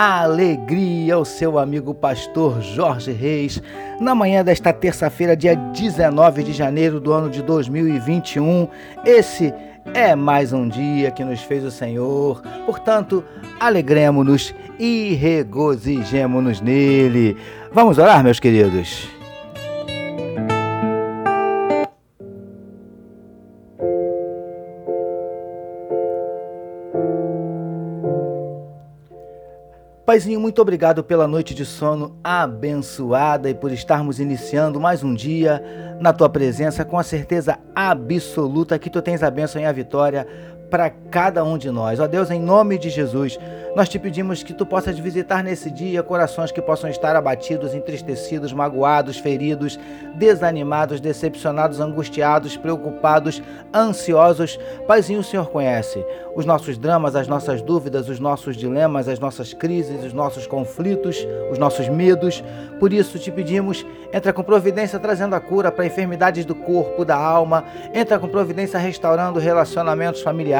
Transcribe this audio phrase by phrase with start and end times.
[0.00, 3.62] alegria o seu amigo pastor Jorge Reis,
[4.00, 8.66] na manhã desta terça-feira, dia 19 de janeiro do ano de 2021.
[9.04, 9.52] Esse
[9.92, 13.22] é mais um dia que nos fez o Senhor, portanto,
[13.60, 17.36] alegremos-nos e regozijemos-nos nele.
[17.70, 19.19] Vamos orar, meus queridos.
[30.10, 35.62] Paizinho, muito obrigado pela noite de sono abençoada e por estarmos iniciando mais um dia
[36.00, 40.26] na tua presença com a certeza absoluta que tu tens a bênção e a vitória
[40.70, 41.98] para cada um de nós.
[41.98, 43.38] Ó Deus, em nome de Jesus,
[43.74, 48.52] nós te pedimos que tu possas visitar nesse dia corações que possam estar abatidos, entristecidos,
[48.52, 49.78] magoados, feridos,
[50.14, 53.42] desanimados, decepcionados, angustiados, preocupados,
[53.74, 54.58] ansiosos.
[54.86, 56.04] Paizinho, o Senhor conhece
[56.34, 61.26] os nossos dramas, as nossas dúvidas, os nossos dilemas, as nossas crises, os nossos conflitos,
[61.50, 62.42] os nossos medos.
[62.78, 67.16] Por isso te pedimos, entra com providência trazendo a cura para enfermidades do corpo, da
[67.16, 70.59] alma, entra com providência restaurando relacionamentos familiares,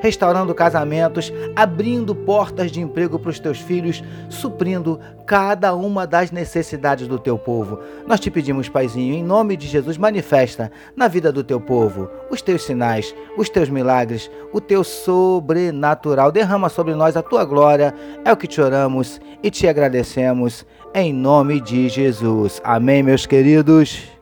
[0.00, 7.08] restaurando casamentos, abrindo portas de emprego para os teus filhos, suprindo cada uma das necessidades
[7.08, 7.80] do teu povo.
[8.06, 12.42] Nós te pedimos, Paizinho, em nome de Jesus, manifesta na vida do teu povo os
[12.42, 16.32] teus sinais, os teus milagres, o teu sobrenatural.
[16.32, 17.94] Derrama sobre nós a tua glória.
[18.24, 22.60] É o que te oramos e te agradecemos em nome de Jesus.
[22.64, 24.15] Amém, meus queridos.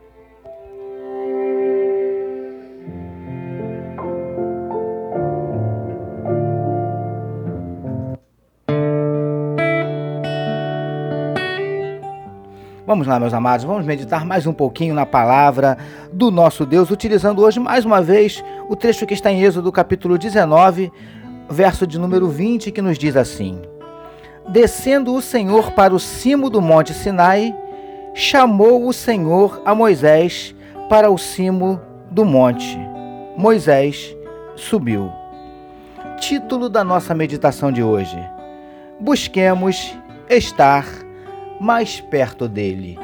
[12.87, 15.79] Vamos lá, meus amados, vamos meditar mais um pouquinho na palavra
[16.13, 20.19] do nosso Deus, utilizando hoje mais uma vez o trecho que está em Êxodo, capítulo
[20.19, 20.93] 19,
[21.49, 23.63] verso de número 20, que nos diz assim:
[24.51, 27.57] Descendo o Senhor para o cimo do monte Sinai,
[28.13, 30.55] chamou o Senhor a Moisés
[30.87, 31.81] para o cimo
[32.11, 32.79] do monte.
[33.35, 34.15] Moisés
[34.57, 35.11] subiu.
[36.21, 38.19] Título da nossa meditação de hoje:
[39.01, 39.97] Busquemos
[40.29, 41.04] estar
[41.65, 42.99] mais perto dele.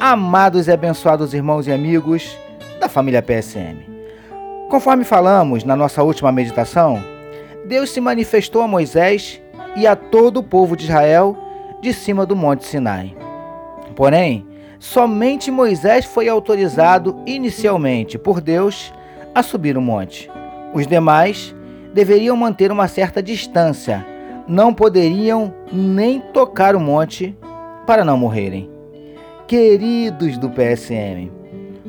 [0.00, 2.34] Amados e abençoados irmãos e amigos
[2.80, 3.84] da família PSM.
[4.70, 6.98] Conforme falamos na nossa última meditação,
[7.66, 9.42] Deus se manifestou a Moisés
[9.76, 11.36] e a todo o povo de Israel
[11.82, 13.14] de cima do Monte Sinai.
[13.94, 14.46] Porém,
[14.78, 18.94] somente Moisés foi autorizado inicialmente por Deus
[19.34, 20.30] a subir o monte.
[20.72, 21.54] Os demais
[21.92, 24.06] deveriam manter uma certa distância,
[24.46, 27.36] não poderiam nem tocar o monte
[27.88, 28.70] para não morrerem.
[29.46, 31.32] Queridos do PSM,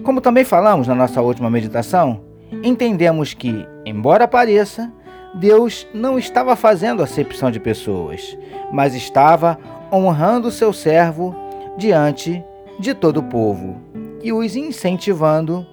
[0.01, 2.21] como também falamos na nossa última meditação,
[2.63, 4.89] entendemos que, embora pareça,
[5.35, 8.37] Deus não estava fazendo acepção de pessoas,
[8.71, 9.59] mas estava
[9.91, 11.35] honrando seu servo
[11.77, 12.41] diante
[12.79, 13.75] de todo o povo
[14.23, 15.67] e os incentivando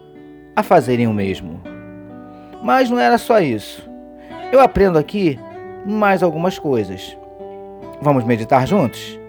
[0.57, 1.61] a fazerem o mesmo.
[2.65, 3.89] Mas não era só isso.
[4.51, 5.39] Eu aprendo aqui
[5.87, 7.17] mais algumas coisas.
[8.03, 9.21] Vamos meditar juntos?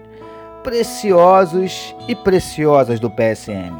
[0.68, 3.74] Preciosos e preciosas do PSM.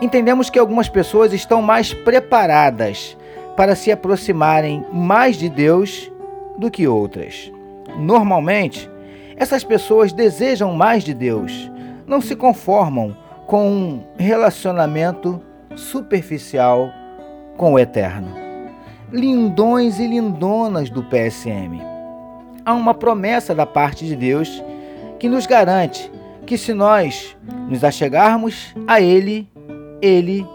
[0.00, 3.14] Entendemos que algumas pessoas estão mais preparadas
[3.54, 6.10] para se aproximarem mais de Deus
[6.56, 7.52] do que outras.
[7.98, 8.90] Normalmente,
[9.36, 11.70] essas pessoas desejam mais de Deus,
[12.06, 13.14] não se conformam
[13.46, 15.42] com um relacionamento
[15.76, 16.88] superficial
[17.58, 18.34] com o Eterno.
[19.12, 21.82] Lindões e lindonas do PSM.
[22.64, 24.64] Há uma promessa da parte de Deus
[25.24, 26.12] que nos garante
[26.44, 27.34] que se nós
[27.70, 29.48] nos achegarmos a Ele,
[30.02, 30.46] Ele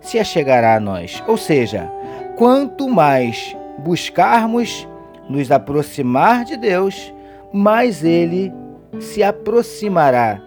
[0.00, 1.20] se achegará a nós.
[1.26, 1.90] Ou seja,
[2.36, 4.86] quanto mais buscarmos
[5.28, 7.12] nos aproximar de Deus,
[7.52, 8.52] mais Ele
[9.00, 10.40] se aproximará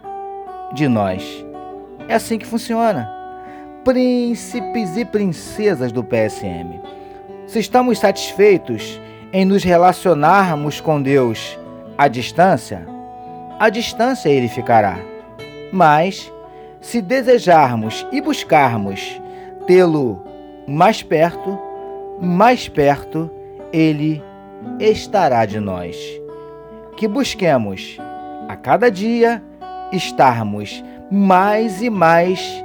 [0.72, 1.46] de nós.
[2.08, 3.12] É assim que funciona.
[3.84, 6.80] Príncipes e princesas do PSM.
[7.46, 9.02] Se estamos satisfeitos
[9.34, 11.60] em nos relacionarmos com Deus
[11.98, 12.95] à distância,
[13.60, 14.98] a distância ele ficará.
[15.72, 16.32] Mas,
[16.82, 19.22] se desejarmos e buscarmos
[19.66, 20.22] tê-lo
[20.68, 21.60] mais perto,
[22.22, 23.30] mais perto
[23.72, 24.24] ele
[24.80, 25.98] estará de nós.
[26.98, 27.98] Que busquemos
[28.48, 29.44] a cada dia
[29.92, 32.64] estarmos mais e mais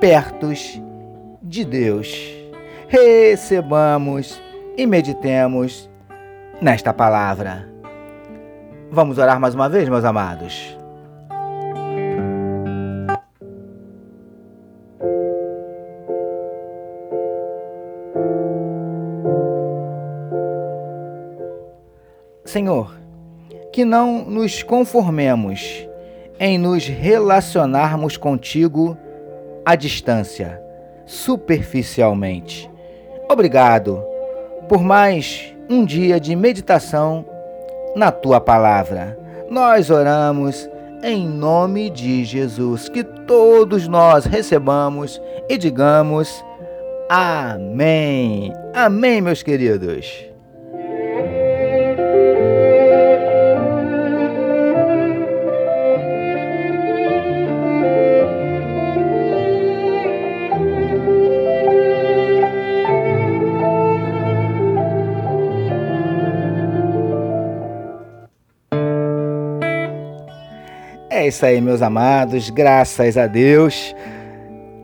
[0.00, 0.80] pertos
[1.42, 2.16] de Deus.
[2.88, 4.40] Recebamos
[4.76, 5.90] e meditemos
[6.60, 7.75] nesta palavra.
[8.96, 10.74] Vamos orar mais uma vez, meus amados.
[22.46, 22.98] Senhor,
[23.70, 25.86] que não nos conformemos
[26.40, 28.96] em nos relacionarmos contigo
[29.62, 30.58] à distância,
[31.04, 32.70] superficialmente.
[33.28, 34.02] Obrigado
[34.70, 37.35] por mais um dia de meditação
[37.96, 39.18] na tua palavra.
[39.50, 40.68] Nós oramos
[41.02, 46.44] em nome de Jesus, que todos nós recebamos e digamos
[47.08, 48.52] amém.
[48.74, 50.35] Amém, meus queridos.
[71.26, 73.92] É isso aí, meus amados, graças a Deus.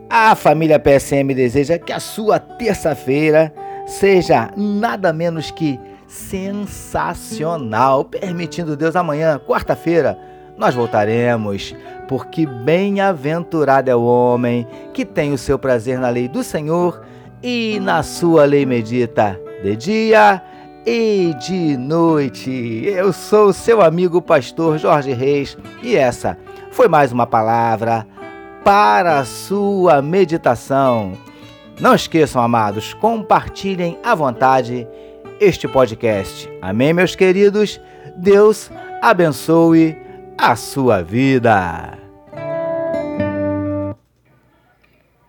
[0.09, 3.53] A família PSM deseja que a sua terça-feira
[3.87, 8.03] seja nada menos que sensacional.
[8.03, 10.19] Permitindo Deus, amanhã, quarta-feira,
[10.57, 11.73] nós voltaremos,
[12.09, 17.05] porque bem-aventurado é o homem que tem o seu prazer na lei do Senhor
[17.41, 20.41] e na sua lei medita de dia
[20.85, 22.83] e de noite.
[22.85, 26.37] Eu sou seu amigo pastor Jorge Reis e essa
[26.71, 28.05] foi mais uma palavra
[28.63, 31.17] para a sua meditação.
[31.79, 34.87] Não esqueçam, amados, compartilhem à vontade
[35.39, 36.49] este podcast.
[36.61, 37.79] Amém, meus queridos?
[38.17, 38.69] Deus
[39.01, 39.97] abençoe
[40.37, 41.97] a sua vida.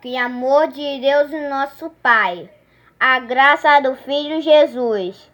[0.03, 2.50] Que amor de Deus, nosso Pai,
[3.00, 5.34] a graça do Filho Jesus